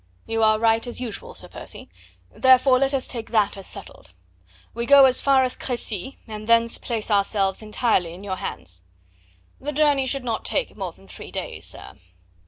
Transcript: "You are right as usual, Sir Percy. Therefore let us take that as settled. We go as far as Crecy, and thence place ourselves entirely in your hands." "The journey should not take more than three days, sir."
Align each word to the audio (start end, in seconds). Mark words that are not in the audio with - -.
"You 0.25 0.41
are 0.41 0.57
right 0.57 0.87
as 0.87 0.99
usual, 0.99 1.35
Sir 1.35 1.47
Percy. 1.47 1.87
Therefore 2.35 2.79
let 2.79 2.91
us 2.91 3.07
take 3.07 3.29
that 3.29 3.55
as 3.55 3.67
settled. 3.67 4.13
We 4.73 4.87
go 4.87 5.05
as 5.05 5.21
far 5.21 5.43
as 5.43 5.55
Crecy, 5.55 6.17
and 6.25 6.49
thence 6.49 6.79
place 6.79 7.11
ourselves 7.11 7.61
entirely 7.61 8.15
in 8.15 8.23
your 8.23 8.37
hands." 8.37 8.81
"The 9.59 9.71
journey 9.71 10.07
should 10.07 10.23
not 10.23 10.43
take 10.43 10.75
more 10.75 10.91
than 10.91 11.07
three 11.07 11.29
days, 11.29 11.67
sir." 11.67 11.97